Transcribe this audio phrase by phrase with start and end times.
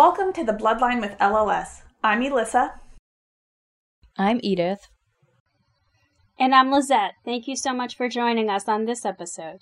[0.00, 1.82] Welcome to the Bloodline with LLS.
[2.02, 2.80] I'm Elissa.
[4.16, 4.88] I'm Edith.
[6.38, 7.16] And I'm Lizette.
[7.22, 9.58] Thank you so much for joining us on this episode.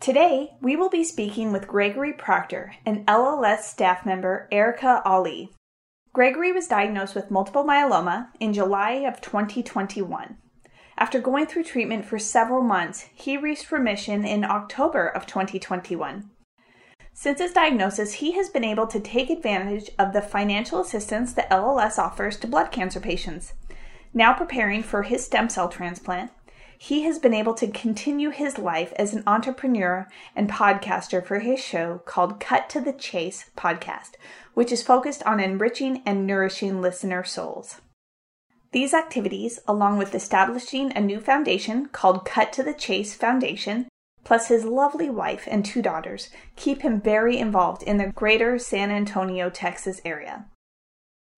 [0.00, 5.48] Today, we will be speaking with Gregory Proctor and LLS staff member Erica Ali.
[6.12, 10.36] Gregory was diagnosed with multiple myeloma in July of 2021.
[10.98, 16.28] After going through treatment for several months, he reached remission in October of 2021.
[17.16, 21.48] Since his diagnosis, he has been able to take advantage of the financial assistance that
[21.48, 23.54] LLS offers to blood cancer patients.
[24.12, 26.32] Now preparing for his stem cell transplant,
[26.76, 31.60] he has been able to continue his life as an entrepreneur and podcaster for his
[31.60, 34.16] show called Cut to the Chase podcast,
[34.54, 37.80] which is focused on enriching and nourishing listener souls.
[38.72, 43.86] These activities, along with establishing a new foundation called Cut to the Chase Foundation,
[44.24, 48.90] plus his lovely wife and two daughters, keep him very involved in the greater San
[48.90, 50.46] Antonio, Texas area.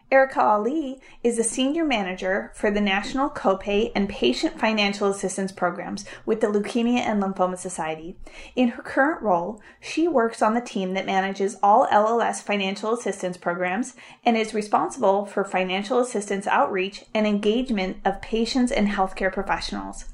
[0.08, 6.04] Erica Ali is a senior manager for the National Copay and Patient Financial Assistance Programs
[6.24, 8.16] with the Leukemia and Lymphoma Society.
[8.54, 13.36] In her current role, she works on the team that manages all LLS financial assistance
[13.36, 20.04] programs and is responsible for financial assistance outreach and engagement of patients and healthcare professionals.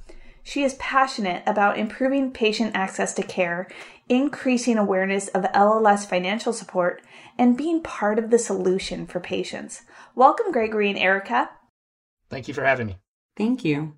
[0.42, 3.68] She is passionate about improving patient access to care,
[4.08, 7.02] increasing awareness of LLS financial support,
[7.38, 9.82] and being part of the solution for patients.
[10.14, 11.50] Welcome, Gregory and Erica.
[12.28, 12.98] Thank you for having me.
[13.36, 13.94] Thank you.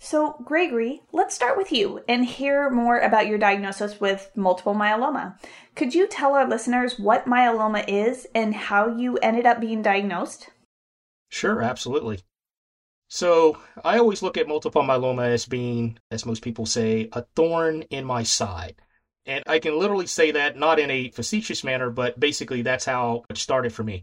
[0.00, 5.36] So, Gregory, let's start with you and hear more about your diagnosis with multiple myeloma.
[5.74, 10.50] Could you tell our listeners what myeloma is and how you ended up being diagnosed?
[11.30, 12.20] Sure, absolutely.
[13.08, 17.82] So I always look at multiple myeloma as being, as most people say, a thorn
[17.90, 18.76] in my side.
[19.26, 23.24] And I can literally say that not in a facetious manner, but basically that's how
[23.28, 24.02] it started for me.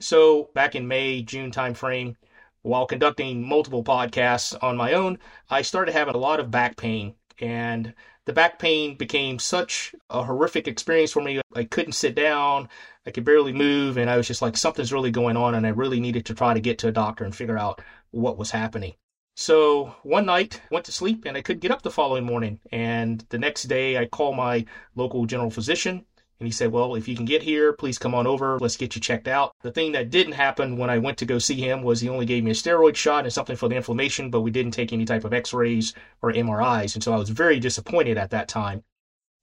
[0.00, 2.16] So back in May, June timeframe,
[2.62, 5.18] while conducting multiple podcasts on my own,
[5.50, 7.14] I started having a lot of back pain.
[7.38, 7.94] And
[8.26, 11.40] the back pain became such a horrific experience for me.
[11.54, 12.68] I couldn't sit down.
[13.06, 13.96] I could barely move.
[13.98, 15.54] And I was just like, something's really going on.
[15.54, 18.38] And I really needed to try to get to a doctor and figure out what
[18.38, 18.94] was happening.
[19.36, 22.60] So one night went to sleep and I couldn't get up the following morning.
[22.72, 24.64] And the next day I called my
[24.94, 26.06] local general physician
[26.40, 28.58] and he said, Well, if you can get here, please come on over.
[28.58, 29.52] Let's get you checked out.
[29.62, 32.26] The thing that didn't happen when I went to go see him was he only
[32.26, 35.04] gave me a steroid shot and something for the inflammation, but we didn't take any
[35.04, 36.94] type of x rays or MRIs.
[36.94, 38.82] And so I was very disappointed at that time.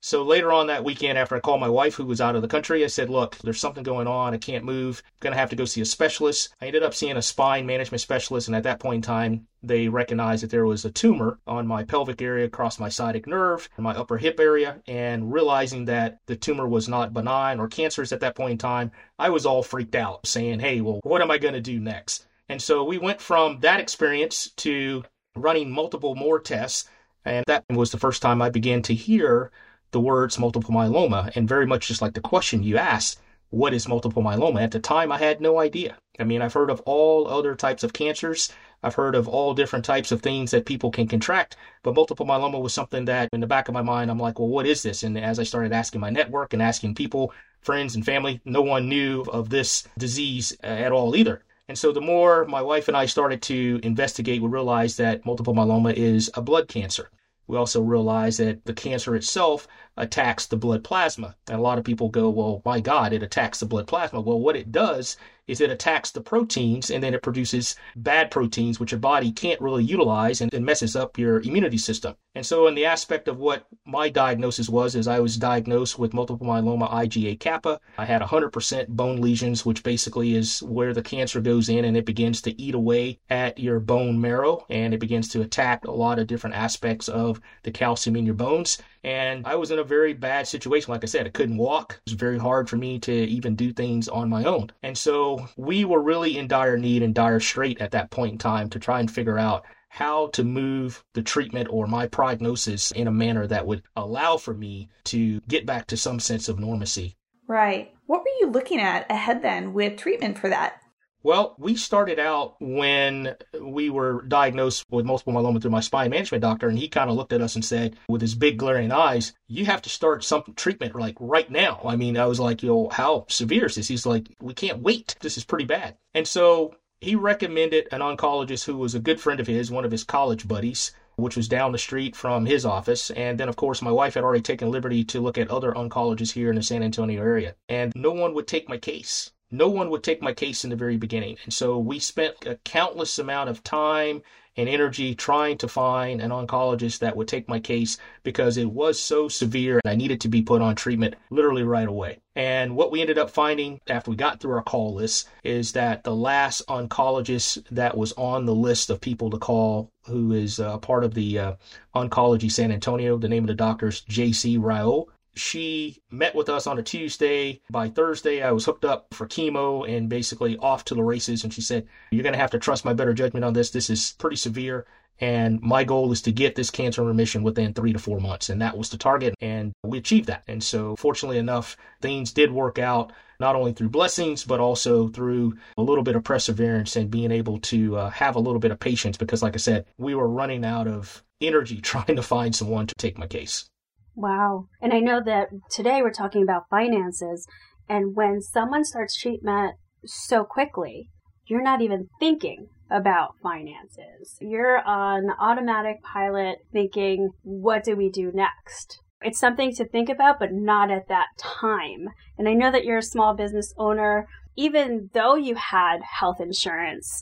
[0.03, 2.47] So later on that weekend, after I called my wife, who was out of the
[2.47, 4.33] country, I said, Look, there's something going on.
[4.33, 5.03] I can't move.
[5.05, 6.55] I'm going to have to go see a specialist.
[6.59, 8.47] I ended up seeing a spine management specialist.
[8.47, 11.83] And at that point in time, they recognized that there was a tumor on my
[11.83, 14.81] pelvic area across my sciatic nerve and my upper hip area.
[14.87, 18.91] And realizing that the tumor was not benign or cancerous at that point in time,
[19.19, 22.25] I was all freaked out, saying, Hey, well, what am I going to do next?
[22.49, 25.03] And so we went from that experience to
[25.35, 26.89] running multiple more tests.
[27.23, 29.51] And that was the first time I began to hear
[29.91, 33.87] the words multiple myeloma and very much just like the question you asked, what is
[33.87, 34.61] multiple myeloma?
[34.61, 35.97] At the time, I had no idea.
[36.19, 38.51] I mean, I've heard of all other types of cancers.
[38.83, 42.61] I've heard of all different types of things that people can contract, but multiple myeloma
[42.61, 45.03] was something that in the back of my mind, I'm like, well, what is this?
[45.03, 48.89] And as I started asking my network and asking people, friends and family, no one
[48.89, 51.43] knew of this disease uh, at all either.
[51.67, 55.53] And so the more my wife and I started to investigate, we realized that multiple
[55.53, 57.09] myeloma is a blood cancer.
[57.47, 61.35] We also realized that the cancer itself attacks the blood plasma.
[61.47, 64.21] And a lot of people go, well, my God, it attacks the blood plasma.
[64.21, 65.17] Well, what it does
[65.47, 69.59] is it attacks the proteins and then it produces bad proteins, which your body can't
[69.59, 72.15] really utilize and, and messes up your immunity system.
[72.33, 76.13] And so, in the aspect of what my diagnosis was, is I was diagnosed with
[76.13, 77.81] multiple myeloma IgA kappa.
[77.97, 82.05] I had 100% bone lesions, which basically is where the cancer goes in and it
[82.05, 86.19] begins to eat away at your bone marrow and it begins to attack a lot
[86.19, 88.77] of different aspects of the calcium in your bones.
[89.03, 90.91] And I was in a very bad situation.
[90.91, 91.99] Like I said, I couldn't walk.
[92.05, 94.71] It was very hard for me to even do things on my own.
[94.83, 98.37] And so we were really in dire need and dire strait at that point in
[98.37, 103.07] time to try and figure out how to move the treatment or my prognosis in
[103.07, 107.15] a manner that would allow for me to get back to some sense of normacy.
[107.47, 107.93] Right.
[108.05, 110.80] What were you looking at ahead then with treatment for that?
[111.23, 116.41] Well, we started out when we were diagnosed with multiple myeloma through my spine management
[116.41, 119.33] doctor, and he kind of looked at us and said, with his big glaring eyes,
[119.47, 122.89] "You have to start some treatment like right now." I mean, I was like, "Yo,
[122.89, 125.15] how severe is this?" He's like, "We can't wait.
[125.21, 129.39] This is pretty bad." And so he recommended an oncologist who was a good friend
[129.39, 133.11] of his, one of his college buddies, which was down the street from his office.
[133.11, 136.33] And then, of course, my wife had already taken liberty to look at other oncologists
[136.33, 137.53] here in the San Antonio area.
[137.69, 140.75] And no one would take my case no one would take my case in the
[140.75, 141.37] very beginning.
[141.43, 144.21] And so we spent a countless amount of time
[144.57, 148.99] and energy trying to find an oncologist that would take my case because it was
[148.99, 152.19] so severe and I needed to be put on treatment literally right away.
[152.35, 156.03] And what we ended up finding after we got through our call list is that
[156.03, 160.77] the last oncologist that was on the list of people to call, who is uh,
[160.77, 161.53] part of the uh,
[161.95, 164.57] Oncology San Antonio, the name of the doctor is J.C.
[164.57, 167.61] Rao she met with us on a Tuesday.
[167.69, 171.43] By Thursday, I was hooked up for chemo and basically off to the races.
[171.43, 173.71] And she said, You're going to have to trust my better judgment on this.
[173.71, 174.85] This is pretty severe.
[175.19, 178.49] And my goal is to get this cancer remission within three to four months.
[178.49, 179.35] And that was the target.
[179.39, 180.43] And we achieved that.
[180.47, 185.57] And so, fortunately enough, things did work out not only through blessings, but also through
[185.77, 188.79] a little bit of perseverance and being able to uh, have a little bit of
[188.79, 189.15] patience.
[189.15, 192.95] Because, like I said, we were running out of energy trying to find someone to
[192.97, 193.69] take my case.
[194.15, 194.65] Wow.
[194.81, 197.47] And I know that today we're talking about finances.
[197.87, 199.75] And when someone starts treatment
[200.05, 201.09] so quickly,
[201.45, 204.37] you're not even thinking about finances.
[204.39, 208.99] You're on automatic pilot thinking, what do we do next?
[209.21, 212.07] It's something to think about, but not at that time.
[212.37, 214.27] And I know that you're a small business owner.
[214.57, 217.21] Even though you had health insurance,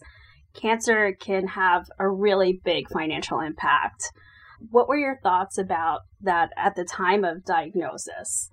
[0.54, 4.12] cancer can have a really big financial impact.
[4.72, 8.52] What were your thoughts about that at the time of diagnosis?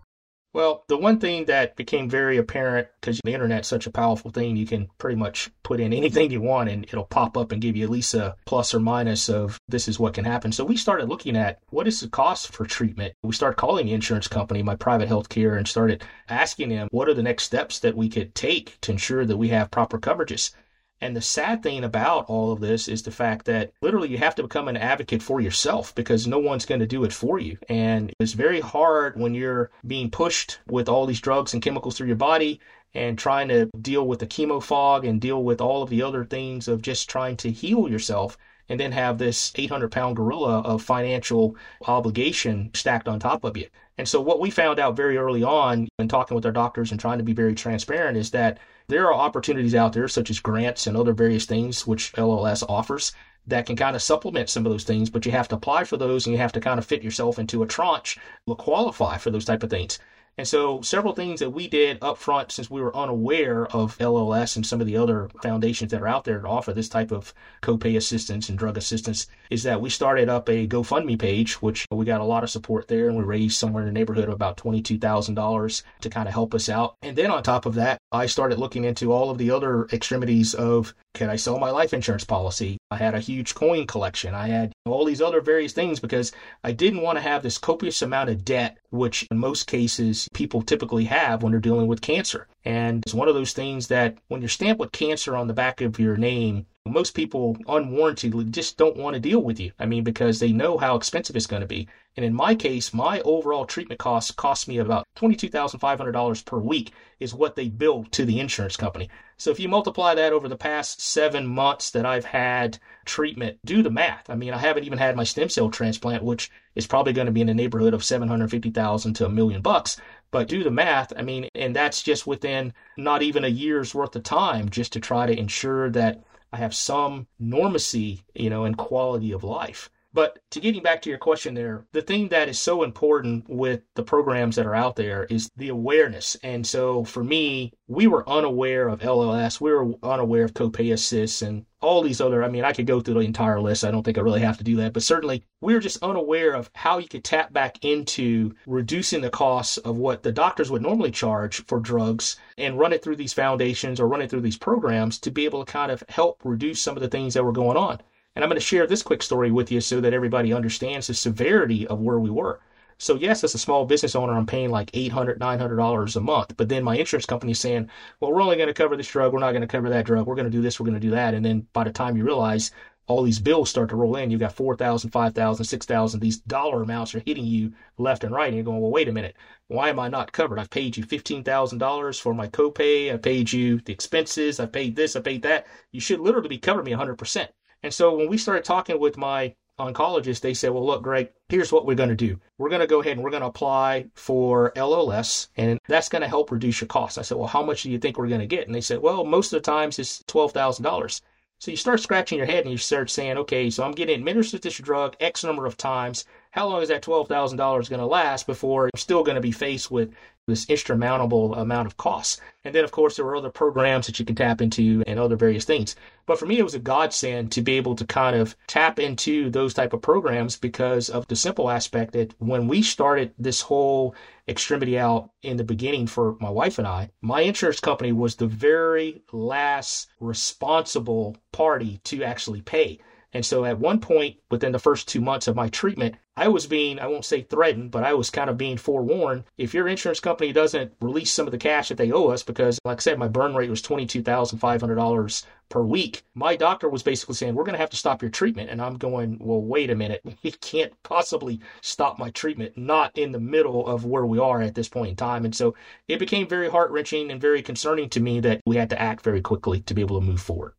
[0.56, 4.56] Well, the one thing that became very apparent because the internet's such a powerful thing,
[4.56, 7.76] you can pretty much put in anything you want and it'll pop up and give
[7.76, 10.52] you at least a plus or minus of this is what can happen.
[10.52, 13.12] So we started looking at what is the cost for treatment.
[13.22, 17.10] We started calling the insurance company, my private health care, and started asking them what
[17.10, 20.52] are the next steps that we could take to ensure that we have proper coverages.
[21.00, 24.34] And the sad thing about all of this is the fact that literally you have
[24.37, 27.58] to become an advocate for yourself because no one's going to do it for you.
[27.69, 32.06] And it's very hard when you're being pushed with all these drugs and chemicals through
[32.06, 32.60] your body
[32.94, 36.25] and trying to deal with the chemo fog and deal with all of the other
[36.25, 40.82] things of just trying to heal yourself and then have this 800 pound gorilla of
[40.82, 43.68] financial obligation stacked on top of you.
[43.98, 47.00] And so, what we found out very early on in talking with our doctors and
[47.00, 48.58] trying to be very transparent is that
[48.88, 53.12] there are opportunities out there, such as grants and other various things which LLS offers,
[53.46, 55.96] that can kind of supplement some of those things, but you have to apply for
[55.96, 59.30] those and you have to kind of fit yourself into a tranche to qualify for
[59.30, 59.98] those type of things.
[60.38, 64.56] And so several things that we did up front since we were unaware of LLS
[64.56, 67.33] and some of the other foundations that are out there to offer this type of
[67.62, 72.05] copay assistance and drug assistance is that we started up a GoFundMe page, which we
[72.05, 74.59] got a lot of support there and we raised somewhere in the neighborhood of about
[74.59, 76.97] $22,000 to kind of help us out.
[77.00, 80.52] And then on top of that, I started looking into all of the other extremities
[80.52, 82.78] of I sell my life insurance policy?
[82.90, 84.35] I had a huge coin collection.
[84.35, 86.32] I had all these other various things because
[86.62, 90.62] I didn't want to have this copious amount of debt, which in most cases people
[90.62, 92.49] typically have when they're dealing with cancer.
[92.64, 95.80] And it's one of those things that when you're stamped with cancer on the back
[95.80, 99.73] of your name, most people unwarrantedly just don't want to deal with you.
[99.78, 101.88] I mean, because they know how expensive it's going to be.
[102.16, 107.35] And in my case, my overall treatment costs cost me about $22,500 per week is
[107.35, 109.11] what they bill to the insurance company.
[109.37, 113.83] So if you multiply that over the past seven months that I've had treatment, do
[113.83, 114.31] the math.
[114.31, 117.33] I mean, I haven't even had my stem cell transplant, which is probably going to
[117.33, 119.99] be in the neighborhood of 750,000 to a million bucks.
[120.31, 121.12] But do the math.
[121.16, 125.00] I mean, and that's just within not even a year's worth of time just to
[125.00, 129.91] try to ensure that I have some normacy, you know, and quality of life.
[130.16, 133.82] But to getting back to your question there, the thing that is so important with
[133.96, 136.38] the programs that are out there is the awareness.
[136.42, 141.42] And so for me, we were unaware of LLS, we were unaware of copay assists
[141.42, 143.85] and all these other, I mean, I could go through the entire list.
[143.85, 146.54] I don't think I really have to do that, but certainly we were just unaware
[146.54, 150.80] of how you could tap back into reducing the costs of what the doctors would
[150.80, 154.56] normally charge for drugs and run it through these foundations or run it through these
[154.56, 157.52] programs to be able to kind of help reduce some of the things that were
[157.52, 158.00] going on.
[158.37, 161.14] And I'm going to share this quick story with you so that everybody understands the
[161.14, 162.61] severity of where we were.
[162.99, 166.55] So yes, as a small business owner, I'm paying like $800, $900 a month.
[166.59, 167.88] But then my insurance company is saying,
[168.21, 169.33] well, we're only going to cover this drug.
[169.33, 170.26] We're not going to cover that drug.
[170.26, 170.78] We're going to do this.
[170.78, 171.33] We're going to do that.
[171.33, 172.73] And then by the time you realize
[173.07, 176.21] all these bills start to roll in, you've got 4,000, 5,000, 6,000.
[176.21, 178.49] These dollar amounts are hitting you left and right.
[178.49, 179.37] And you're going, well, wait a minute.
[179.69, 180.59] Why am I not covered?
[180.59, 183.14] I've paid you $15,000 for my copay.
[183.14, 184.61] I paid you the expenses.
[184.61, 185.16] I paid this.
[185.16, 185.66] I paid that.
[185.90, 187.49] You should literally be covering me 100%.
[187.87, 191.71] And so when we started talking with my oncologist, they said, well, look, Greg, here's
[191.71, 192.40] what we're going to do.
[192.59, 196.23] We're going to go ahead and we're going to apply for LLS, and that's going
[196.23, 197.16] to help reduce your costs.
[197.16, 198.66] I said, well, how much do you think we're going to get?
[198.66, 201.21] And they said, well, most of the times it's $12,000.
[201.61, 204.62] So you start scratching your head and you start saying, okay, so I'm getting administered
[204.62, 206.25] this drug X number of times.
[206.50, 207.57] How long is that $12,000
[207.88, 210.12] going to last before I'm still going to be faced with
[210.47, 212.41] this insurmountable amount of costs.
[212.65, 215.37] And then, of course, there were other programs that you can tap into and other
[215.37, 215.97] various things.
[216.25, 219.50] But for me, it was a godsend to be able to kind of tap into
[219.50, 224.15] those type of programs because of the simple aspect that when we started this whole
[224.49, 228.47] extremity out in the beginning for my wife and I, my insurance company was the
[228.47, 233.00] very last responsible party to actually pay.
[233.37, 236.66] And so at one point within the first two months of my treatment, I was
[236.66, 239.45] being, I won't say threatened, but I was kind of being forewarned.
[239.59, 242.78] If your insurance company doesn't release some of the cash that they owe us, because
[242.87, 247.55] like I said, my burn rate was $22,500 per week, my doctor was basically saying,
[247.55, 248.71] we're going to have to stop your treatment.
[248.71, 250.23] And I'm going, well, wait a minute.
[250.43, 254.75] We can't possibly stop my treatment, not in the middle of where we are at
[254.75, 255.45] this point in time.
[255.45, 255.75] And so
[256.09, 259.23] it became very heart wrenching and very concerning to me that we had to act
[259.23, 260.73] very quickly to be able to move forward.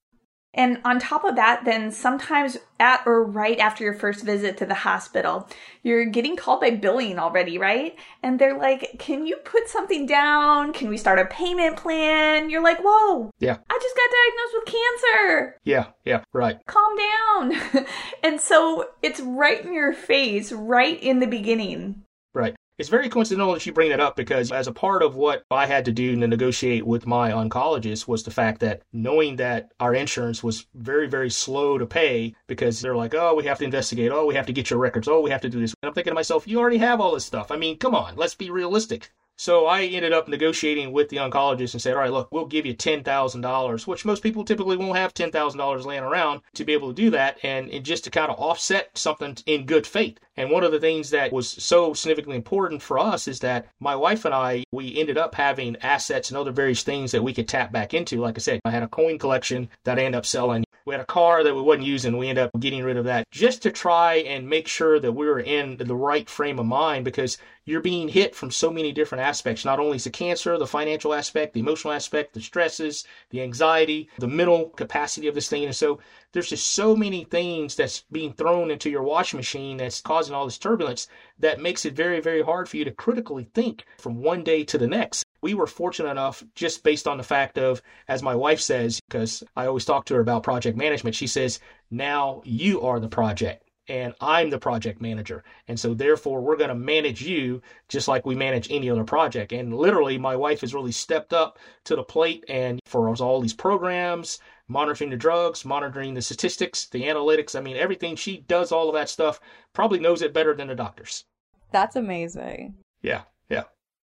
[0.58, 4.66] And on top of that, then sometimes at or right after your first visit to
[4.66, 5.48] the hospital,
[5.84, 7.96] you're getting called by billing already, right?
[8.24, 10.74] And they're like, Can you put something down?
[10.74, 12.50] Can we start a payment plan?
[12.50, 13.30] You're like, Whoa.
[13.40, 13.58] Yeah.
[13.70, 15.58] I just got diagnosed with cancer.
[15.64, 16.58] Yeah, yeah, right.
[16.66, 17.86] Calm down.
[18.24, 22.04] and so it's right in your face, right in the beginning.
[22.34, 22.56] Right.
[22.77, 25.65] It's very coincidental that you bring that up because as a part of what I
[25.65, 29.96] had to do to negotiate with my oncologist was the fact that knowing that our
[29.96, 34.12] insurance was very, very slow to pay because they're like, oh, we have to investigate.
[34.12, 35.07] Oh, we have to get your records.
[35.07, 35.74] Oh, we have to do this.
[35.81, 37.50] And I'm thinking to myself, you already have all this stuff.
[37.50, 39.12] I mean, come on, let's be realistic.
[39.38, 42.65] So I ended up negotiating with the oncologist and said, all right, look, we'll give
[42.65, 46.96] you $10,000, which most people typically won't have $10,000 laying around to be able to
[46.96, 47.38] do that.
[47.44, 50.20] And, and just to kind of offset something in good faith.
[50.38, 53.96] And one of the things that was so significantly important for us is that my
[53.96, 57.48] wife and I, we ended up having assets and other various things that we could
[57.48, 58.20] tap back into.
[58.22, 60.63] Like I said, I had a coin collection that I ended up selling.
[60.88, 62.15] We had a car that we wasn't using.
[62.15, 65.25] We ended up getting rid of that just to try and make sure that we
[65.25, 69.22] were in the right frame of mind because you're being hit from so many different
[69.25, 69.65] aspects.
[69.65, 74.10] Not only is the cancer, the financial aspect, the emotional aspect, the stresses, the anxiety,
[74.20, 75.65] the mental capacity of this thing.
[75.65, 76.00] And so
[76.32, 80.46] there's just so many things that's being thrown into your washing machine that's causing all
[80.46, 84.41] this turbulence that makes it very, very hard for you to critically think from one
[84.41, 88.24] day to the next we were fortunate enough just based on the fact of as
[88.24, 91.60] my wife says because i always talk to her about project management she says
[91.91, 96.70] now you are the project and i'm the project manager and so therefore we're going
[96.70, 99.51] to manage you just like we manage any other project.
[99.51, 103.53] And literally my wife has really stepped up to the plate and for all these
[103.53, 108.89] programs monitoring the drugs monitoring the statistics the analytics i mean everything she does all
[108.89, 109.39] of that stuff
[109.74, 111.24] probably knows it better than the doctors.
[111.72, 112.75] That's amazing.
[113.01, 113.63] Yeah yeah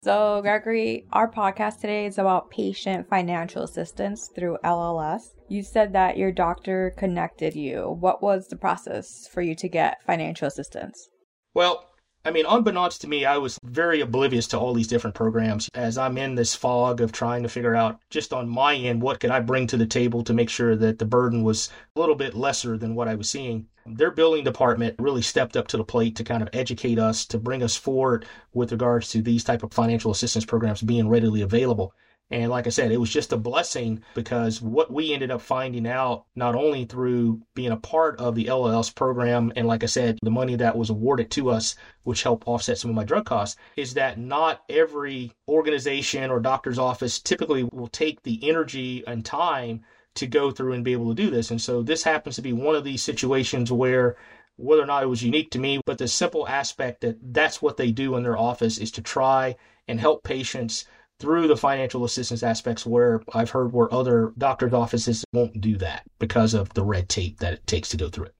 [0.03, 5.35] so, Gregory, our podcast today is about patient financial assistance through LLS.
[5.47, 7.97] You said that your doctor connected you.
[7.99, 11.07] What was the process for you to get financial assistance?
[11.53, 11.85] Well,
[12.25, 15.99] I mean, unbeknownst to me, I was very oblivious to all these different programs as
[15.99, 19.31] I'm in this fog of trying to figure out just on my end what could
[19.31, 22.35] I bring to the table to make sure that the burden was a little bit
[22.35, 26.15] lesser than what I was seeing their billing department really stepped up to the plate
[26.17, 29.73] to kind of educate us to bring us forward with regards to these type of
[29.73, 31.93] financial assistance programs being readily available.
[32.31, 35.85] And like I said, it was just a blessing because what we ended up finding
[35.85, 40.17] out, not only through being a part of the LLS program, and like I said,
[40.23, 43.57] the money that was awarded to us, which helped offset some of my drug costs,
[43.75, 49.81] is that not every organization or doctor's office typically will take the energy and time
[50.15, 51.51] to go through and be able to do this.
[51.51, 54.17] And so this happens to be one of these situations where
[54.57, 57.77] whether or not it was unique to me, but the simple aspect that that's what
[57.77, 59.55] they do in their office is to try
[59.87, 60.85] and help patients
[61.19, 66.03] through the financial assistance aspects where I've heard where other doctors' offices won't do that
[66.19, 68.35] because of the red tape that it takes to go through it.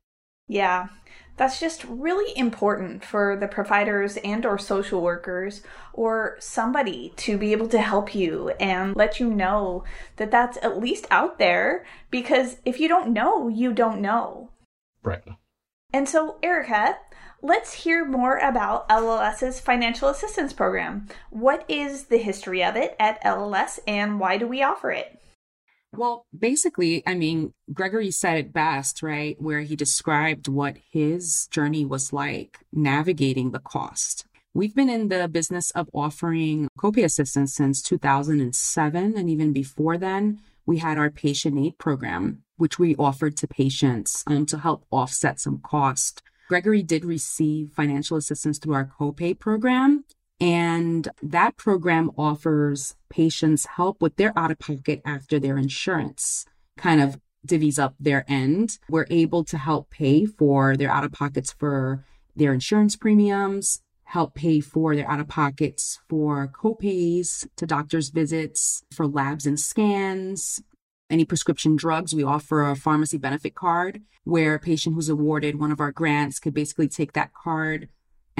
[0.48, 0.88] Yeah.
[1.42, 7.52] That's just really important for the providers and or social workers or somebody to be
[7.52, 9.84] able to help you and let you know
[10.18, 14.52] that that's at least out there because if you don't know, you don't know.
[15.02, 15.24] Right.
[15.92, 17.00] And so, Erica,
[17.42, 21.08] let's hear more about LLS's financial assistance program.
[21.32, 25.20] What is the history of it at LLS and why do we offer it?
[25.94, 29.40] Well, basically, I mean, Gregory said it best, right?
[29.42, 34.26] Where he described what his journey was like navigating the cost.
[34.54, 39.18] We've been in the business of offering copay assistance since 2007.
[39.18, 44.24] And even before then, we had our patient aid program, which we offered to patients
[44.28, 46.22] um, to help offset some cost.
[46.48, 50.04] Gregory did receive financial assistance through our copay program.
[50.42, 56.46] And that program offers patients help with their out of pocket after their insurance
[56.78, 58.80] kind of divvies up their end.
[58.90, 62.04] We're able to help pay for their out of pockets for
[62.36, 68.84] their insurance premiums, help pay for their out of pockets for copays to doctor's visits,
[68.92, 70.60] for labs and scans,
[71.10, 72.16] any prescription drugs.
[72.16, 76.40] We offer a pharmacy benefit card where a patient who's awarded one of our grants
[76.40, 77.90] could basically take that card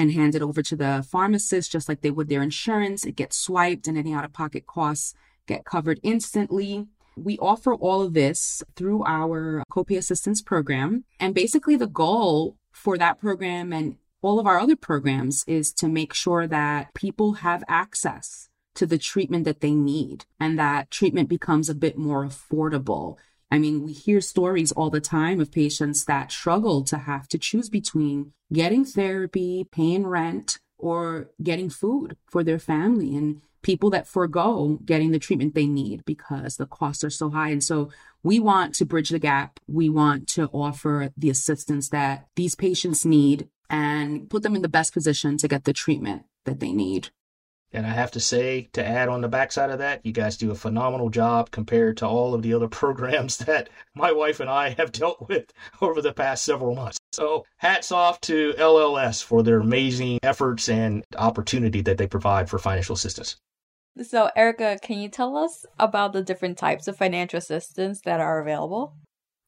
[0.02, 3.04] and hand it over to the pharmacist just like they would their insurance.
[3.04, 5.14] It gets swiped and any out of pocket costs
[5.46, 6.88] get covered instantly.
[7.16, 11.04] We offer all of this through our copay assistance program.
[11.20, 15.88] And basically, the goal for that program and all of our other programs is to
[15.88, 21.28] make sure that people have access to the treatment that they need and that treatment
[21.28, 23.16] becomes a bit more affordable
[23.52, 27.38] I mean, we hear stories all the time of patients that struggle to have to
[27.38, 34.08] choose between getting therapy, paying rent, or getting food for their family and people that
[34.08, 37.50] forego getting the treatment they need because the costs are so high.
[37.50, 37.90] And so
[38.22, 39.60] we want to bridge the gap.
[39.68, 44.68] We want to offer the assistance that these patients need and put them in the
[44.68, 47.10] best position to get the treatment that they need.
[47.74, 50.50] And I have to say, to add on the backside of that, you guys do
[50.50, 54.70] a phenomenal job compared to all of the other programs that my wife and I
[54.70, 56.98] have dealt with over the past several months.
[57.12, 62.58] So, hats off to LLS for their amazing efforts and opportunity that they provide for
[62.58, 63.36] financial assistance.
[64.02, 68.40] So, Erica, can you tell us about the different types of financial assistance that are
[68.40, 68.94] available?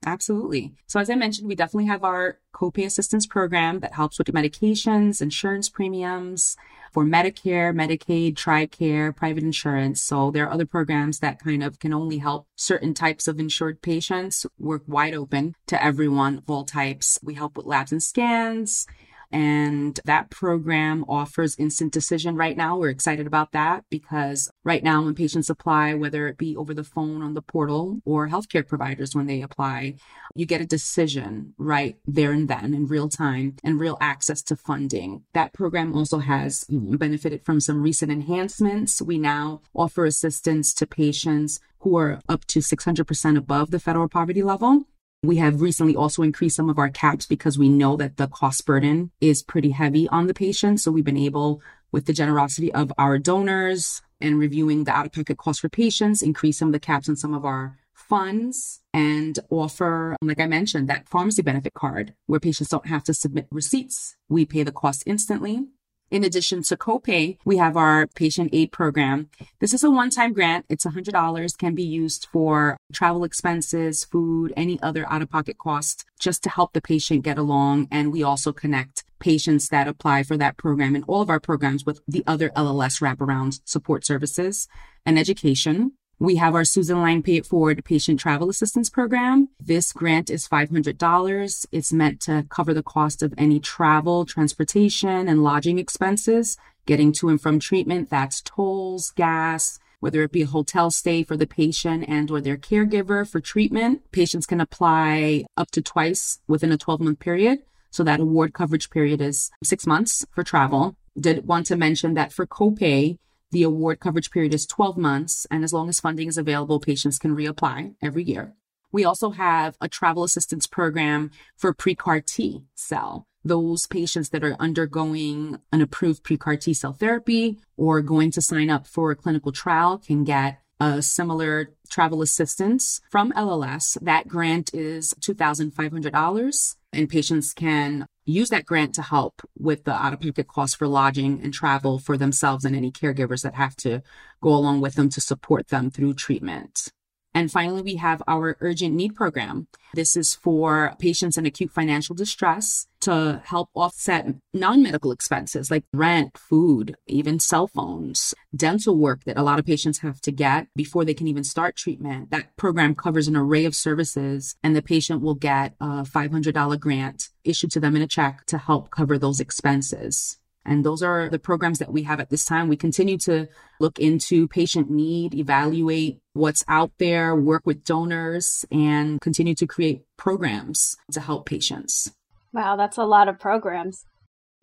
[0.06, 0.74] Absolutely.
[0.86, 5.22] So, as I mentioned, we definitely have our copay assistance program that helps with medications,
[5.22, 6.56] insurance premiums
[6.94, 10.00] for Medicare, Medicaid, TRICARE, private insurance.
[10.00, 13.82] So, there are other programs that kind of can only help certain types of insured
[13.82, 17.18] patients work wide open to everyone of all types.
[17.20, 18.86] We help with labs and scans.
[19.30, 22.76] And that program offers instant decision right now.
[22.76, 26.84] We're excited about that because right now, when patients apply, whether it be over the
[26.84, 29.94] phone on the portal or healthcare providers when they apply,
[30.34, 34.56] you get a decision right there and then in real time and real access to
[34.56, 35.22] funding.
[35.32, 39.00] That program also has benefited from some recent enhancements.
[39.02, 44.42] We now offer assistance to patients who are up to 600% above the federal poverty
[44.42, 44.86] level.
[45.24, 48.66] We have recently also increased some of our caps because we know that the cost
[48.66, 50.80] burden is pretty heavy on the patient.
[50.80, 55.12] So we've been able, with the generosity of our donors and reviewing the out of
[55.12, 59.38] pocket costs for patients, increase some of the caps on some of our funds and
[59.48, 64.16] offer, like I mentioned, that pharmacy benefit card where patients don't have to submit receipts.
[64.28, 65.68] We pay the cost instantly.
[66.10, 69.30] In addition to copay, we have our patient aid program.
[69.60, 70.66] This is a one-time grant.
[70.68, 76.50] It's $100, can be used for travel expenses, food, any other out-of-pocket costs, just to
[76.50, 77.88] help the patient get along.
[77.90, 81.84] And we also connect patients that apply for that program and all of our programs
[81.84, 84.68] with the other LLS wraparound support services
[85.06, 85.92] and education.
[86.20, 89.48] We have our Susan Lang Pay It Forward Patient Travel Assistance Program.
[89.58, 91.66] This grant is $500.
[91.72, 97.28] It's meant to cover the cost of any travel, transportation, and lodging expenses getting to
[97.28, 98.10] and from treatment.
[98.10, 102.58] That's tolls, gas, whether it be a hotel stay for the patient and or their
[102.58, 104.02] caregiver for treatment.
[104.12, 107.60] Patients can apply up to twice within a 12 month period.
[107.90, 110.96] So that award coverage period is six months for travel.
[111.18, 113.18] Did want to mention that for copay,
[113.54, 117.20] the award coverage period is 12 months, and as long as funding is available, patients
[117.20, 118.52] can reapply every year.
[118.90, 123.28] We also have a travel assistance program for pre-CAR T cell.
[123.44, 128.70] Those patients that are undergoing an approved pre-CAR T cell therapy or going to sign
[128.70, 133.96] up for a clinical trial can get a similar travel assistance from LLS.
[134.02, 140.12] That grant is $2,500 and patients can use that grant to help with the out
[140.12, 144.02] of pocket costs for lodging and travel for themselves and any caregivers that have to
[144.40, 146.88] go along with them to support them through treatment.
[147.34, 149.66] And finally, we have our urgent need program.
[149.92, 156.38] This is for patients in acute financial distress to help offset non-medical expenses like rent,
[156.38, 161.04] food, even cell phones, dental work that a lot of patients have to get before
[161.04, 162.30] they can even start treatment.
[162.30, 167.28] That program covers an array of services and the patient will get a $500 grant
[167.42, 170.38] issued to them in a check to help cover those expenses.
[170.64, 172.68] And those are the programs that we have at this time.
[172.68, 173.48] We continue to
[173.80, 180.02] look into patient need, evaluate what's out there, work with donors, and continue to create
[180.16, 182.12] programs to help patients.
[182.52, 184.06] Wow, that's a lot of programs.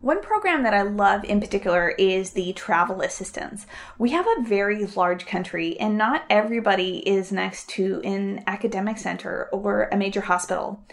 [0.00, 3.66] One program that I love in particular is the travel assistance.
[3.98, 9.48] We have a very large country, and not everybody is next to an academic center
[9.52, 10.84] or a major hospital.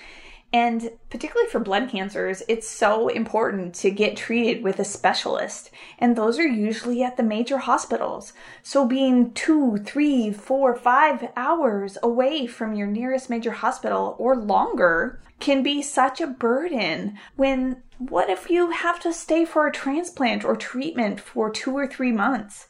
[0.51, 5.69] And particularly for blood cancers, it's so important to get treated with a specialist.
[5.99, 8.33] And those are usually at the major hospitals.
[8.63, 15.21] So being two, three, four, five hours away from your nearest major hospital or longer
[15.39, 20.43] can be such a burden when what if you have to stay for a transplant
[20.43, 22.67] or treatment for two or three months?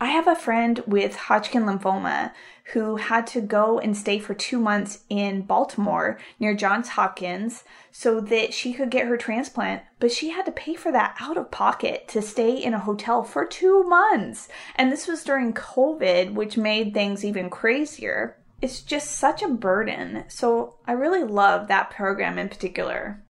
[0.00, 2.32] I have a friend with Hodgkin lymphoma
[2.72, 8.20] who had to go and stay for two months in Baltimore near Johns Hopkins so
[8.20, 11.50] that she could get her transplant, but she had to pay for that out of
[11.50, 14.48] pocket to stay in a hotel for two months.
[14.76, 18.36] And this was during COVID, which made things even crazier.
[18.60, 20.24] It's just such a burden.
[20.28, 23.22] So I really love that program in particular.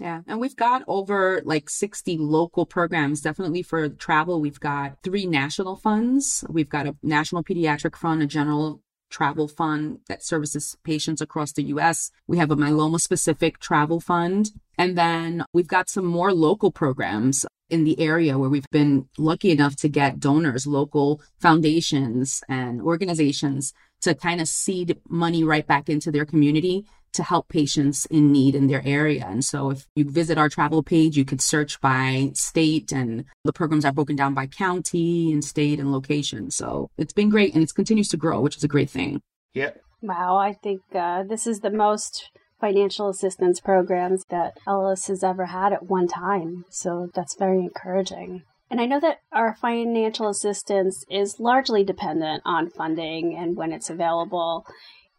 [0.00, 0.22] Yeah.
[0.26, 3.20] And we've got over like 60 local programs.
[3.20, 6.44] Definitely for travel, we've got three national funds.
[6.48, 11.62] We've got a national pediatric fund, a general travel fund that services patients across the
[11.64, 12.10] US.
[12.26, 14.50] We have a myeloma specific travel fund.
[14.76, 19.50] And then we've got some more local programs in the area where we've been lucky
[19.52, 25.88] enough to get donors, local foundations and organizations to kind of seed money right back
[25.88, 29.26] into their community to help patients in need in their area.
[29.26, 33.52] And so if you visit our travel page, you could search by state and the
[33.52, 36.50] programs are broken down by county and state and location.
[36.50, 39.20] So it's been great and it continues to grow, which is a great thing.
[39.52, 39.70] Yeah.
[40.02, 45.46] Wow, I think uh, this is the most financial assistance programs that LLS has ever
[45.46, 46.64] had at one time.
[46.68, 48.42] So that's very encouraging.
[48.70, 53.90] And I know that our financial assistance is largely dependent on funding and when it's
[53.90, 54.66] available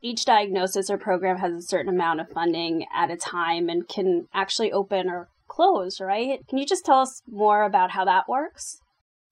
[0.06, 4.28] each diagnosis or program has a certain amount of funding at a time and can
[4.36, 6.48] actually open or close, right?
[6.48, 8.82] Can you just tell us more about how that works?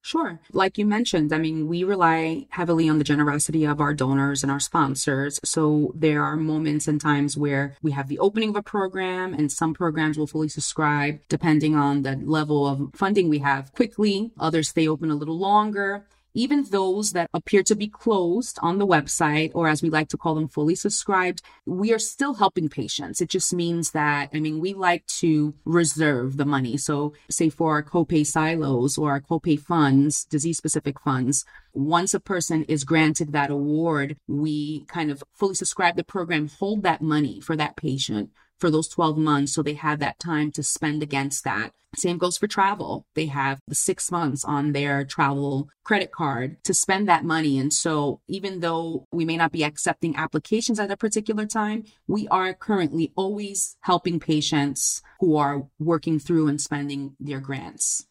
[0.01, 0.39] Sure.
[0.51, 4.51] Like you mentioned, I mean, we rely heavily on the generosity of our donors and
[4.51, 5.39] our sponsors.
[5.45, 9.49] So there are moments and times where we have the opening of a program and
[9.49, 14.31] some programs will fully subscribe depending on the level of funding we have quickly.
[14.39, 18.87] Others stay open a little longer even those that appear to be closed on the
[18.87, 23.21] website, or as we like to call them, fully subscribed, we are still helping patients.
[23.21, 26.77] It just means that, I mean, we like to reserve the money.
[26.77, 32.19] So, say for our copay silos or our copay funds, disease specific funds, once a
[32.19, 37.39] person is granted that award, we kind of fully subscribe the program, hold that money
[37.39, 41.43] for that patient for those 12 months so they have that time to spend against
[41.43, 41.71] that.
[41.95, 43.05] Same goes for travel.
[43.13, 47.59] They have the six months on their travel credit card to spend that money.
[47.59, 52.27] And so even though we may not be accepting applications at a particular time, we
[52.29, 58.07] are currently always helping patients who are working through and spending their grants.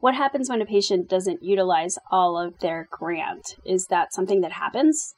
[0.00, 3.56] What happens when a patient doesn't utilize all of their grant?
[3.64, 5.14] Is that something that happens?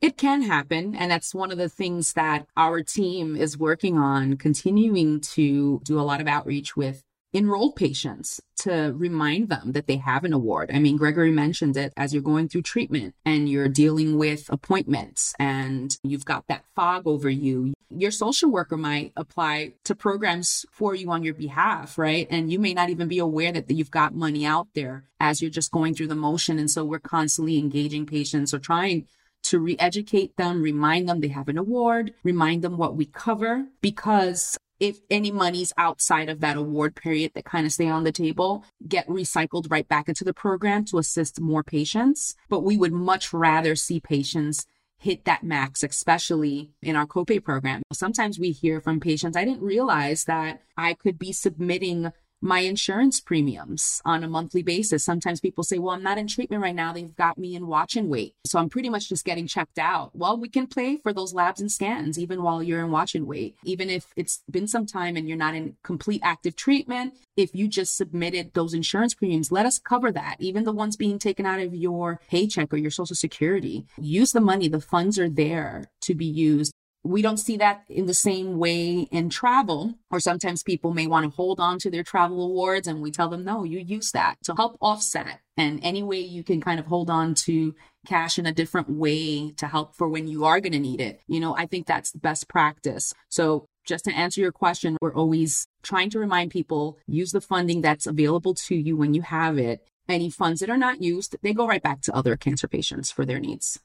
[0.00, 0.94] It can happen.
[0.94, 5.98] And that's one of the things that our team is working on, continuing to do
[5.98, 7.02] a lot of outreach with
[7.36, 10.70] enrolled patients to remind them that they have an award.
[10.72, 15.34] I mean, Gregory mentioned it as you're going through treatment and you're dealing with appointments
[15.38, 17.74] and you've got that fog over you.
[17.90, 22.26] Your social worker might apply to programs for you on your behalf, right?
[22.30, 25.50] And you may not even be aware that you've got money out there as you're
[25.50, 26.58] just going through the motion.
[26.58, 29.06] And so we're constantly engaging patients or trying
[29.48, 34.58] to re-educate them, remind them they have an award, remind them what we cover, because
[34.78, 38.62] if any monies outside of that award period that kind of stay on the table
[38.86, 42.34] get recycled right back into the program to assist more patients.
[42.48, 44.66] But we would much rather see patients
[44.98, 47.82] hit that max, especially in our copay program.
[47.92, 53.20] Sometimes we hear from patients, I didn't realize that I could be submitting my insurance
[53.20, 55.04] premiums on a monthly basis.
[55.04, 56.92] Sometimes people say, well, I'm not in treatment right now.
[56.92, 58.34] They've got me in watch and wait.
[58.44, 60.10] So I'm pretty much just getting checked out.
[60.14, 63.26] Well, we can pay for those labs and scans even while you're in watch and
[63.26, 63.56] wait.
[63.64, 67.68] Even if it's been some time and you're not in complete active treatment, if you
[67.68, 70.36] just submitted those insurance premiums, let us cover that.
[70.38, 73.86] Even the ones being taken out of your paycheck or your social security.
[73.98, 74.68] Use the money.
[74.68, 76.72] The funds are there to be used
[77.06, 81.24] we don't see that in the same way in travel, or sometimes people may want
[81.24, 84.36] to hold on to their travel awards and we tell them, no, you use that
[84.44, 85.40] to help offset.
[85.56, 87.74] And any way you can kind of hold on to
[88.06, 91.20] cash in a different way to help for when you are going to need it.
[91.26, 93.12] You know, I think that's the best practice.
[93.28, 97.80] So just to answer your question, we're always trying to remind people use the funding
[97.80, 99.86] that's available to you when you have it.
[100.08, 103.24] Any funds that are not used, they go right back to other cancer patients for
[103.24, 103.80] their needs.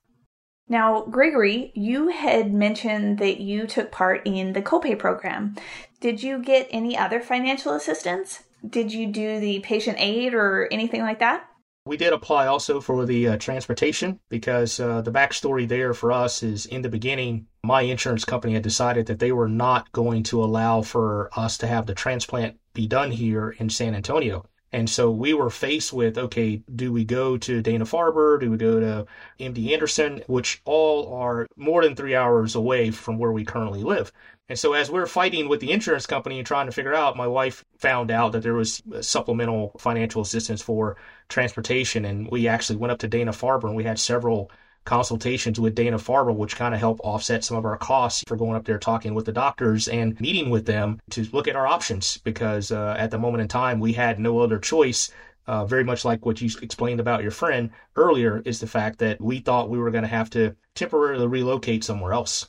[0.71, 5.57] Now, Gregory, you had mentioned that you took part in the copay program.
[5.99, 8.43] Did you get any other financial assistance?
[8.65, 11.45] Did you do the patient aid or anything like that?
[11.86, 16.41] We did apply also for the uh, transportation because uh, the backstory there for us
[16.41, 20.41] is in the beginning, my insurance company had decided that they were not going to
[20.41, 24.45] allow for us to have the transplant be done here in San Antonio.
[24.73, 28.39] And so we were faced with okay, do we go to Dana Farber?
[28.39, 29.05] Do we go to
[29.39, 34.12] MD Anderson, which all are more than three hours away from where we currently live?
[34.47, 37.27] And so as we're fighting with the insurance company and trying to figure out, my
[37.27, 40.97] wife found out that there was supplemental financial assistance for
[41.29, 42.03] transportation.
[42.05, 44.51] And we actually went up to Dana Farber and we had several
[44.85, 48.55] consultations with Dana Farber, which kind of help offset some of our costs for going
[48.55, 52.17] up there talking with the doctors and meeting with them to look at our options
[52.17, 55.11] because uh, at the moment in time we had no other choice.
[55.47, 59.19] Uh, very much like what you explained about your friend earlier, is the fact that
[59.19, 62.47] we thought we were going to have to temporarily relocate somewhere else.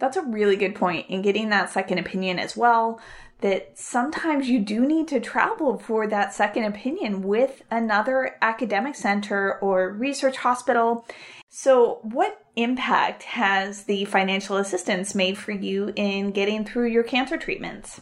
[0.00, 3.00] That's a really good point in getting that second opinion as well
[3.40, 9.58] that sometimes you do need to travel for that second opinion with another academic center
[9.58, 11.06] or research hospital.
[11.56, 17.36] So, what impact has the financial assistance made for you in getting through your cancer
[17.36, 18.00] treatments?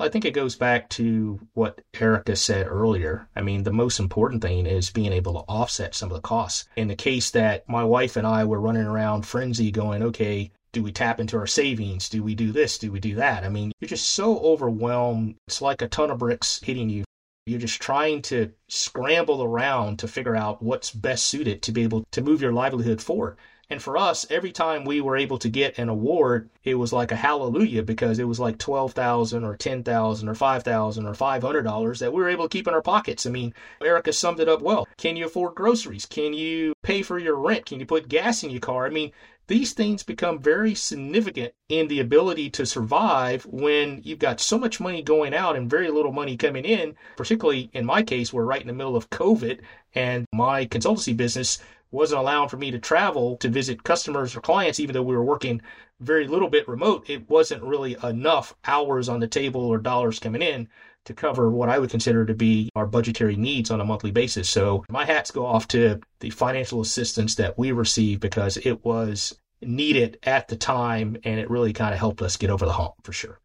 [0.00, 3.28] I think it goes back to what Erica said earlier.
[3.36, 6.66] I mean, the most important thing is being able to offset some of the costs.
[6.74, 10.82] In the case that my wife and I were running around frenzy going, okay, do
[10.82, 12.08] we tap into our savings?
[12.08, 12.76] Do we do this?
[12.76, 13.44] Do we do that?
[13.44, 15.36] I mean, you're just so overwhelmed.
[15.46, 17.04] It's like a ton of bricks hitting you.
[17.50, 22.04] You're just trying to scramble around to figure out what's best suited to be able
[22.12, 23.36] to move your livelihood forward.
[23.68, 27.12] And for us, every time we were able to get an award, it was like
[27.12, 31.14] a hallelujah because it was like twelve thousand or ten thousand or five thousand or
[31.14, 33.26] five hundred dollars that we were able to keep in our pockets.
[33.26, 34.88] I mean, Erica summed it up well.
[34.96, 36.06] Can you afford groceries?
[36.06, 37.66] Can you pay for your rent?
[37.66, 38.86] Can you put gas in your car?
[38.86, 39.12] I mean,
[39.50, 44.78] these things become very significant in the ability to survive when you've got so much
[44.78, 46.94] money going out and very little money coming in.
[47.16, 49.58] Particularly in my case, we're right in the middle of COVID,
[49.92, 51.58] and my consultancy business
[51.90, 55.24] wasn't allowing for me to travel to visit customers or clients, even though we were
[55.24, 55.60] working
[55.98, 57.10] very little bit remote.
[57.10, 60.68] It wasn't really enough hours on the table or dollars coming in
[61.06, 64.48] to cover what I would consider to be our budgetary needs on a monthly basis.
[64.48, 69.39] So my hats go off to the financial assistance that we received because it was
[69.62, 72.94] needed at the time and it really kind of helped us get over the hump
[73.02, 73.40] for sure.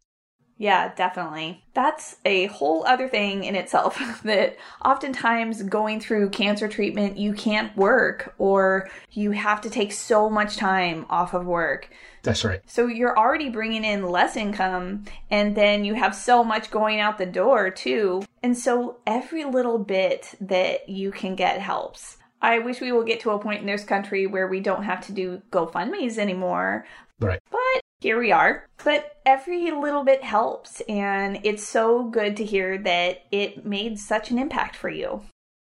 [0.58, 1.62] Yeah, definitely.
[1.74, 7.76] That's a whole other thing in itself that oftentimes going through cancer treatment, you can't
[7.76, 11.90] work or you have to take so much time off of work.
[12.22, 12.60] That's right.
[12.66, 17.18] So you're already bringing in less income and then you have so much going out
[17.18, 18.22] the door too.
[18.42, 22.16] And so every little bit that you can get helps.
[22.40, 25.04] I wish we will get to a point in this country where we don't have
[25.06, 26.86] to do GoFundMe's anymore.
[27.20, 27.40] Right.
[27.50, 28.66] But here we are.
[28.84, 34.30] But every little bit helps, and it's so good to hear that it made such
[34.30, 35.22] an impact for you.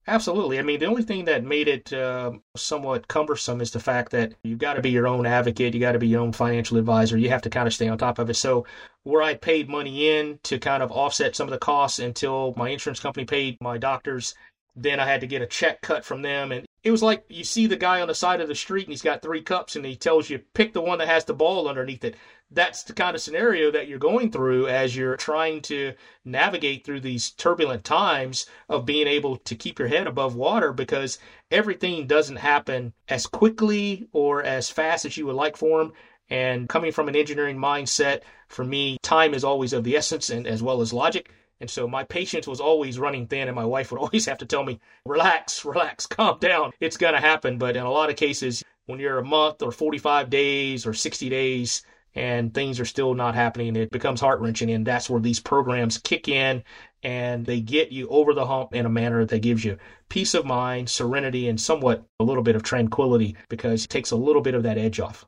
[0.07, 0.59] Absolutely.
[0.59, 4.35] I mean, the only thing that made it uh, somewhat cumbersome is the fact that
[4.43, 5.73] you've got to be your own advocate.
[5.73, 7.17] You got to be your own financial advisor.
[7.17, 8.35] You have to kind of stay on top of it.
[8.35, 8.67] So,
[9.05, 12.69] where I paid money in to kind of offset some of the costs until my
[12.69, 14.35] insurance company paid my doctors
[14.77, 16.53] then I had to get a check cut from them.
[16.53, 18.93] And it was like you see the guy on the side of the street and
[18.93, 21.69] he's got three cups and he tells you, pick the one that has the ball
[21.69, 22.17] underneath it.
[22.51, 27.01] That's the kind of scenario that you're going through as you're trying to navigate through
[27.01, 31.19] these turbulent times of being able to keep your head above water because
[31.51, 35.93] everything doesn't happen as quickly or as fast as you would like for them.
[36.31, 40.47] And coming from an engineering mindset, for me, time is always of the essence and
[40.47, 41.31] as well as logic.
[41.65, 44.45] And so my patience was always running thin, and my wife would always have to
[44.45, 46.73] tell me, relax, relax, calm down.
[46.79, 47.57] It's going to happen.
[47.57, 51.31] But in a lot of cases, when you're a month or 45 days or 60
[51.31, 51.83] days,
[52.15, 54.71] and things are still not happening, it becomes heart wrenching.
[54.73, 56.63] And that's where these programs kick in
[57.03, 59.79] and they get you over the hump in a manner that gives you
[60.11, 64.17] peace of mind, serenity, and somewhat a little bit of tranquility because it takes a
[64.17, 65.27] little bit of that edge off.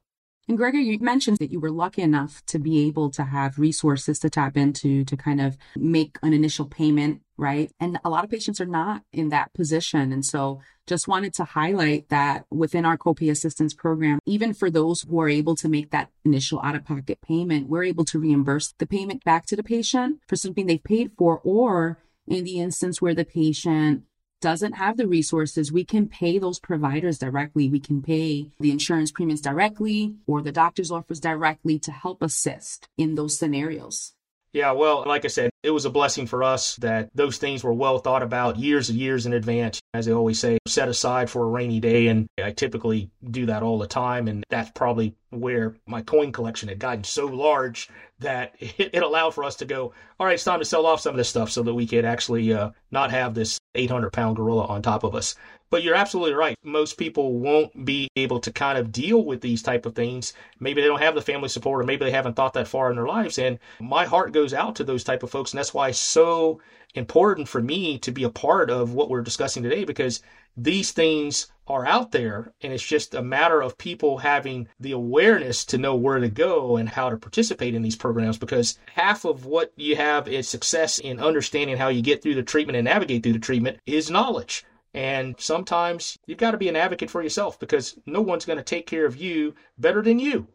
[0.49, 4.21] And Gregor, you mentioned that you were lucky enough to be able to have resources
[4.21, 7.73] to tap into to kind of make an initial payment, right?
[7.81, 10.13] And a lot of patients are not in that position.
[10.13, 15.03] And so just wanted to highlight that within our copay assistance program, even for those
[15.03, 18.73] who are able to make that initial out of pocket payment, we're able to reimburse
[18.79, 23.03] the payment back to the patient for something they've paid for, or in the instance
[23.03, 24.05] where the patient
[24.41, 27.69] doesn't have the resources, we can pay those providers directly.
[27.69, 32.89] We can pay the insurance premiums directly or the doctor's office directly to help assist
[32.97, 34.15] in those scenarios.
[34.57, 37.75] Yeah, well, like I said, it was a blessing for us that those things were
[37.75, 39.83] well thought about years and years in advance.
[39.93, 42.07] As they always say, set aside for a rainy day.
[42.07, 44.29] And I typically do that all the time.
[44.29, 49.35] And that's probably where my coin collection had gotten so large that it, it allowed
[49.35, 51.51] for us to go, all right, it's time to sell off some of this stuff
[51.51, 55.15] so that we could actually uh, not have this 800 pound gorilla on top of
[55.15, 55.35] us.
[55.69, 56.57] But you're absolutely right.
[56.63, 60.33] Most people won't be able to kind of deal with these type of things.
[60.61, 62.97] Maybe they don't have the family support or maybe they haven't thought that far in
[62.97, 63.39] their lives.
[63.39, 65.53] And my heart goes out to those type of folks.
[65.53, 66.61] And that's why it's so
[66.95, 70.23] important for me to be a part of what we're discussing today because
[70.57, 75.65] these things are out there and it's just a matter of people having the awareness
[75.65, 79.47] to know where to go and how to participate in these programs because half of
[79.47, 83.23] what you have is success in understanding how you get through the treatment and navigate
[83.23, 84.65] through the treatment is knowledge
[84.97, 88.65] and sometimes you've got to be an advocate for yourself because no one's going to
[88.65, 90.49] take care of you better than you.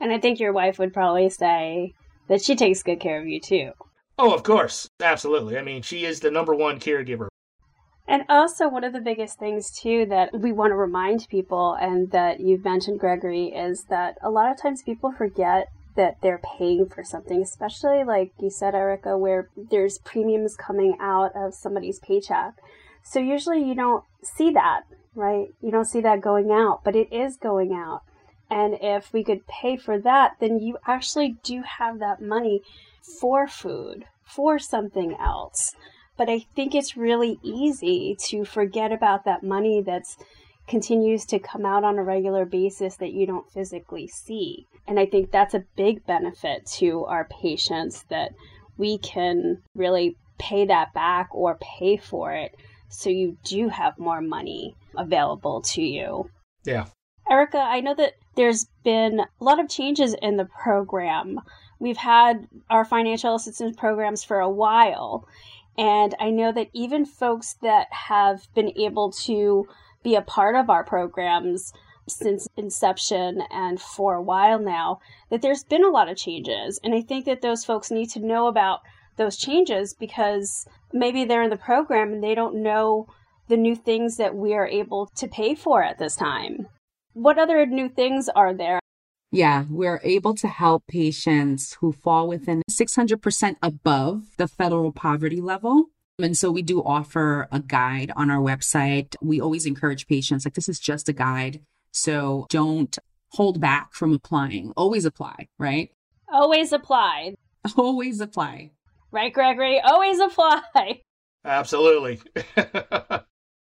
[0.00, 1.92] And I think your wife would probably say
[2.28, 3.72] that she takes good care of you too.
[4.18, 4.88] Oh, of course.
[5.00, 5.58] Absolutely.
[5.58, 7.28] I mean, she is the number one caregiver.
[8.06, 12.10] And also, one of the biggest things, too, that we want to remind people, and
[12.10, 16.86] that you've mentioned, Gregory, is that a lot of times people forget that they're paying
[16.86, 22.54] for something, especially like you said, Erica, where there's premiums coming out of somebody's paycheck.
[23.02, 24.82] So usually you don't see that,
[25.14, 25.48] right?
[25.62, 28.02] You don't see that going out, but it is going out.
[28.50, 32.62] And if we could pay for that, then you actually do have that money
[33.20, 35.74] for food, for something else.
[36.16, 40.16] But I think it's really easy to forget about that money that's
[40.66, 44.66] continues to come out on a regular basis that you don't physically see.
[44.86, 48.32] And I think that's a big benefit to our patients that
[48.76, 52.54] we can really pay that back or pay for it
[52.88, 56.30] so you do have more money available to you.
[56.64, 56.86] Yeah.
[57.28, 61.40] Erica, I know that there's been a lot of changes in the program.
[61.78, 65.26] We've had our financial assistance programs for a while,
[65.76, 69.66] and I know that even folks that have been able to
[70.02, 71.72] be a part of our programs
[72.06, 76.78] since inception and for a while now, that there's been a lot of changes.
[76.84, 78.80] And I think that those folks need to know about
[79.16, 83.06] those changes because maybe they're in the program and they don't know
[83.48, 86.66] the new things that we are able to pay for at this time.
[87.12, 88.80] What other new things are there?
[89.34, 95.86] Yeah, we're able to help patients who fall within 600% above the federal poverty level.
[96.20, 99.16] And so we do offer a guide on our website.
[99.20, 101.62] We always encourage patients, like, this is just a guide.
[101.90, 102.96] So don't
[103.30, 104.72] hold back from applying.
[104.76, 105.90] Always apply, right?
[106.32, 107.34] Always apply.
[107.76, 108.70] Always apply.
[109.10, 109.80] Right, Gregory?
[109.80, 111.02] Always apply.
[111.44, 112.20] Absolutely.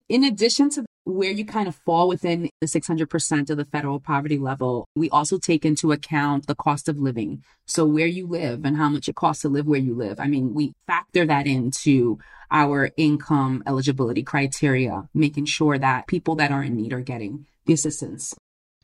[0.07, 4.37] In addition to where you kind of fall within the 600% of the federal poverty
[4.37, 7.43] level, we also take into account the cost of living.
[7.65, 10.19] So, where you live and how much it costs to live where you live.
[10.19, 12.19] I mean, we factor that into
[12.51, 17.73] our income eligibility criteria, making sure that people that are in need are getting the
[17.73, 18.35] assistance.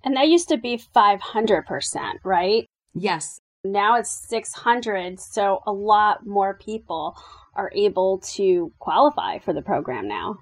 [0.04, 2.66] And that used to be 500%, right?
[2.96, 3.40] Yes.
[3.64, 7.16] Now it's 600, so a lot more people
[7.54, 10.40] are able to qualify for the program now.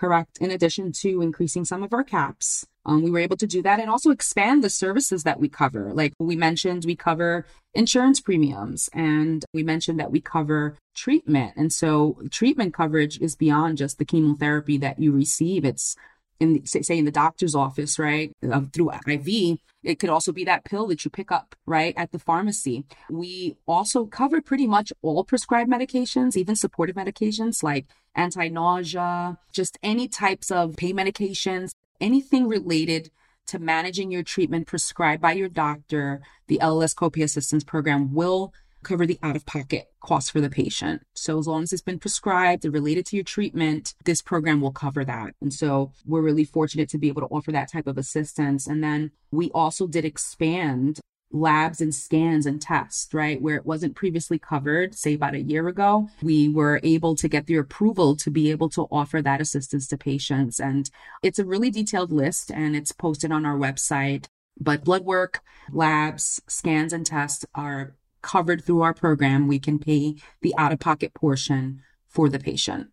[0.00, 0.38] Correct.
[0.40, 3.80] In addition to increasing some of our caps, um, we were able to do that
[3.80, 5.92] and also expand the services that we cover.
[5.92, 11.52] Like we mentioned, we cover insurance premiums and we mentioned that we cover treatment.
[11.54, 15.66] And so treatment coverage is beyond just the chemotherapy that you receive.
[15.66, 15.96] It's
[16.40, 19.58] in say in the doctor's office, right, uh, through IV.
[19.82, 22.84] It could also be that pill that you pick up, right, at the pharmacy.
[23.08, 30.08] We also cover pretty much all prescribed medications, even supportive medications like anti-nausea, just any
[30.08, 33.10] types of pain medications, anything related
[33.46, 36.20] to managing your treatment prescribed by your doctor.
[36.48, 41.02] The LLS copay assistance program will cover the out of pocket costs for the patient.
[41.14, 44.72] So as long as it's been prescribed and related to your treatment, this program will
[44.72, 45.34] cover that.
[45.40, 48.66] And so we're really fortunate to be able to offer that type of assistance.
[48.66, 51.00] And then we also did expand
[51.32, 53.40] labs and scans and tests, right?
[53.40, 57.46] Where it wasn't previously covered, say about a year ago, we were able to get
[57.46, 60.58] the approval to be able to offer that assistance to patients.
[60.58, 60.90] And
[61.22, 64.26] it's a really detailed list and it's posted on our website.
[64.58, 65.40] But blood work,
[65.70, 69.48] labs, scans, and tests are covered through our program.
[69.48, 72.88] We can pay the out of pocket portion for the patient.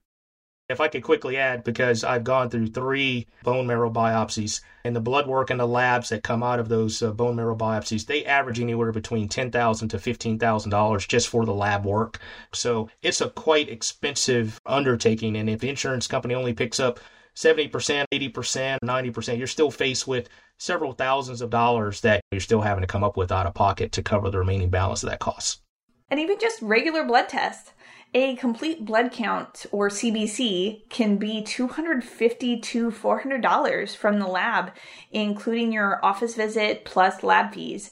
[0.70, 5.00] If I could quickly add, because I've gone through three bone marrow biopsies, and the
[5.00, 8.26] blood work and the labs that come out of those uh, bone marrow biopsies, they
[8.26, 12.20] average anywhere between ten thousand to fifteen thousand dollars just for the lab work.
[12.54, 17.00] So it's a quite expensive undertaking, and if the insurance company only picks up
[17.38, 20.28] 70%, 80%, 90%, you're still faced with
[20.58, 23.92] several thousands of dollars that you're still having to come up with out of pocket
[23.92, 25.62] to cover the remaining balance of that cost.
[26.10, 27.74] And even just regular blood tests.
[28.14, 34.72] A complete blood count or CBC can be 250 to $400 from the lab,
[35.12, 37.92] including your office visit plus lab fees.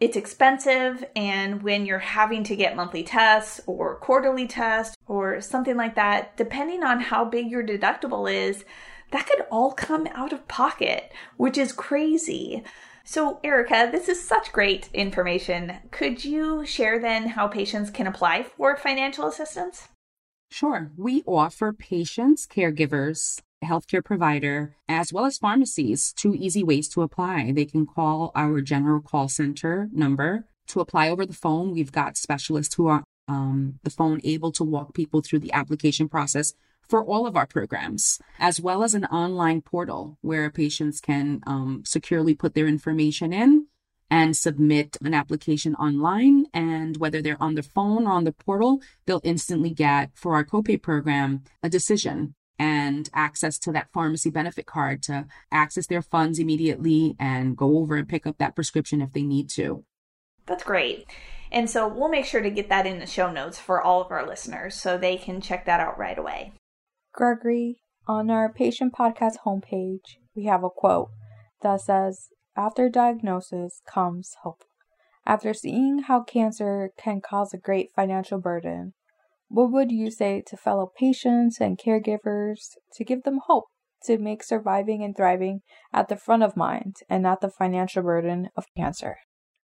[0.00, 5.76] It's expensive, and when you're having to get monthly tests or quarterly tests or something
[5.76, 8.64] like that, depending on how big your deductible is,
[9.10, 12.64] that could all come out of pocket, which is crazy.
[13.04, 15.74] So, Erica, this is such great information.
[15.90, 19.88] Could you share then how patients can apply for financial assistance?
[20.50, 20.90] Sure.
[20.96, 27.52] We offer patients, caregivers, healthcare provider, as well as pharmacies two easy ways to apply.
[27.52, 31.72] They can call our general call center number to apply over the phone.
[31.72, 36.08] We've got specialists who are um, the phone able to walk people through the application
[36.08, 36.52] process
[36.88, 41.82] for all of our programs, as well as an online portal where patients can um,
[41.86, 43.66] securely put their information in
[44.10, 46.46] and submit an application online.
[46.52, 50.44] And whether they're on the phone or on the portal, they'll instantly get, for our
[50.44, 56.38] copay program, a decision and access to that pharmacy benefit card to access their funds
[56.38, 59.82] immediately and go over and pick up that prescription if they need to.
[60.44, 61.06] That's great.
[61.50, 64.10] And so we'll make sure to get that in the show notes for all of
[64.10, 66.52] our listeners so they can check that out right away.
[67.14, 71.08] Gregory, on our patient podcast homepage, we have a quote
[71.62, 74.64] that says, After diagnosis comes hope.
[75.24, 78.92] After seeing how cancer can cause a great financial burden,
[79.50, 83.64] what would you say to fellow patients and caregivers to give them hope
[84.04, 85.60] to make surviving and thriving
[85.92, 89.16] at the front of mind and not the financial burden of cancer?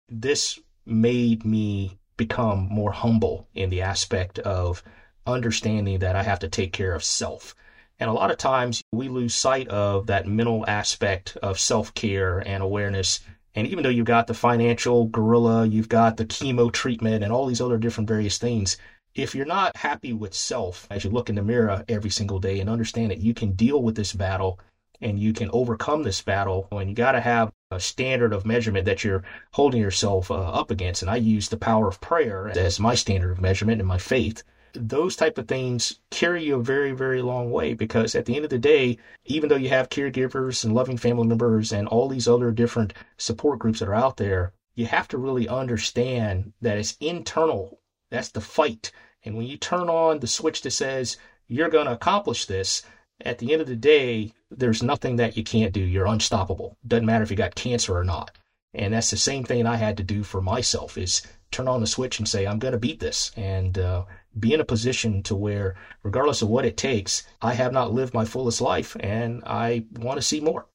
[0.08, 4.84] This made me become more humble in the aspect of
[5.26, 7.56] understanding that I have to take care of self.
[8.00, 12.38] And a lot of times we lose sight of that mental aspect of self care
[12.40, 13.22] and awareness.
[13.56, 17.48] And even though you've got the financial gorilla, you've got the chemo treatment and all
[17.48, 18.78] these other different various things,
[19.16, 22.60] if you're not happy with self as you look in the mirror every single day
[22.60, 24.60] and understand that you can deal with this battle
[25.02, 28.86] and you can overcome this battle, and you got to have a standard of measurement
[28.86, 31.02] that you're holding yourself uh, up against.
[31.02, 34.44] And I use the power of prayer as my standard of measurement and my faith
[34.76, 38.44] those type of things carry you a very very long way because at the end
[38.44, 42.28] of the day even though you have caregivers and loving family members and all these
[42.28, 46.98] other different support groups that are out there you have to really understand that it's
[47.00, 47.80] internal
[48.14, 48.92] that's the fight.
[49.26, 52.84] And when you turn on the switch that says you're going to accomplish this
[53.22, 55.82] at the end of the day there's nothing that you can't do.
[55.82, 56.78] You're unstoppable.
[56.86, 58.30] Doesn't matter if you got cancer or not.
[58.76, 61.88] And that's the same thing i had to do for myself is turn on the
[61.88, 63.32] switch and say i'm going to beat this.
[63.36, 64.06] And uh,
[64.40, 68.14] be in a position to where, regardless of what it takes, I have not lived
[68.14, 70.68] my fullest life and I want to see more.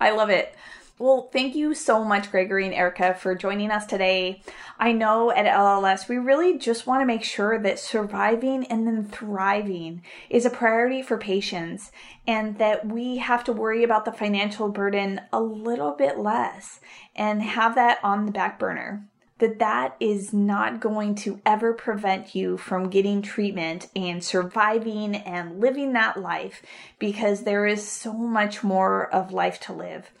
[0.00, 0.54] I love it.
[1.02, 4.40] Well, thank you so much, Gregory and Erica, for joining us today.
[4.78, 9.06] I know at LLS, we really just want to make sure that surviving and then
[9.06, 11.90] thriving is a priority for patients
[12.24, 16.78] and that we have to worry about the financial burden a little bit less
[17.16, 19.04] and have that on the back burner
[19.42, 25.58] that that is not going to ever prevent you from getting treatment and surviving and
[25.58, 26.62] living that life
[27.00, 30.12] because there is so much more of life to live.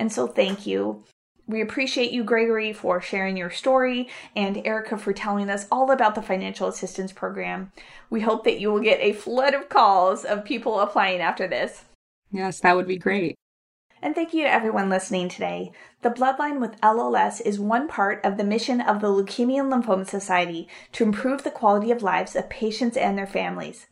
[0.00, 1.04] And so thank you.
[1.46, 6.14] We appreciate you, Gregory, for sharing your story and Erica for telling us all about
[6.14, 7.70] the financial assistance program.
[8.08, 11.84] We hope that you will get a flood of calls of people applying after this.
[12.32, 13.34] Yes, that would be great.
[14.00, 15.72] And thank you to everyone listening today.
[16.00, 20.08] The Bloodline with LLS is one part of the mission of the Leukemia and Lymphoma
[20.08, 23.86] Society to improve the quality of lives of patients and their families.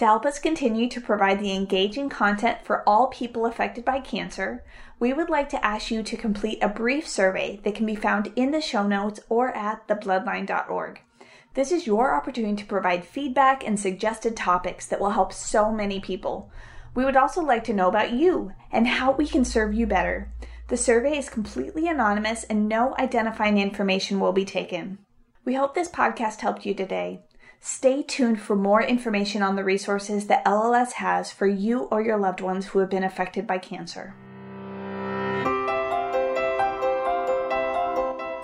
[0.00, 4.64] To help us continue to provide the engaging content for all people affected by cancer,
[4.98, 8.32] we would like to ask you to complete a brief survey that can be found
[8.34, 11.02] in the show notes or at thebloodline.org.
[11.52, 16.00] This is your opportunity to provide feedback and suggested topics that will help so many
[16.00, 16.50] people.
[16.94, 20.32] We would also like to know about you and how we can serve you better.
[20.68, 24.96] The survey is completely anonymous and no identifying information will be taken.
[25.44, 27.20] We hope this podcast helped you today.
[27.62, 32.16] Stay tuned for more information on the resources that LLS has for you or your
[32.16, 34.14] loved ones who have been affected by cancer.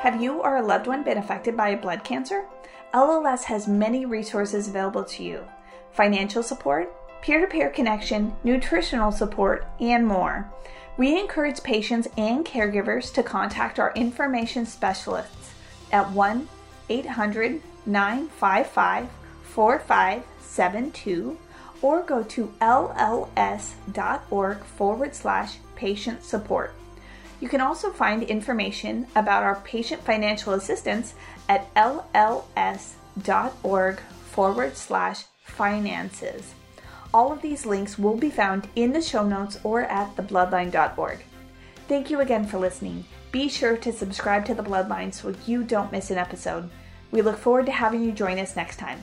[0.01, 2.45] Have you or a loved one been affected by a blood cancer?
[2.93, 5.45] LLS has many resources available to you
[5.93, 10.53] financial support, peer to peer connection, nutritional support, and more.
[10.99, 15.55] We encourage patients and caregivers to contact our information specialists
[15.91, 16.49] at 1
[16.91, 19.09] 800 955
[19.45, 21.39] 4572
[21.83, 26.75] or go to lls.org forward slash patient support.
[27.41, 31.15] You can also find information about our patient financial assistance
[31.49, 32.41] at lls.org
[34.01, 36.55] forward slash finances.
[37.15, 41.25] All of these links will be found in the show notes or at thebloodline.org.
[41.89, 43.05] Thank you again for listening.
[43.33, 46.69] Be sure to subscribe to The Bloodline so you don't miss an episode.
[47.13, 49.03] We look forward to having you join us next time.